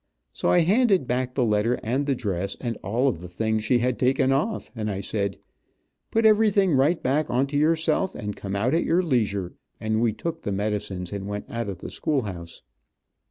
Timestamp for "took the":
10.11-10.51